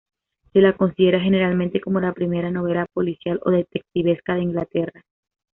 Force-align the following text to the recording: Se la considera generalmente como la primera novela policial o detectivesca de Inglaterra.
Se 0.51 0.61
la 0.61 0.73
considera 0.75 1.19
generalmente 1.19 1.79
como 1.79 1.99
la 1.99 2.11
primera 2.11 2.49
novela 2.49 2.87
policial 2.91 3.39
o 3.45 3.51
detectivesca 3.51 4.33
de 4.33 4.41
Inglaterra. 4.41 5.03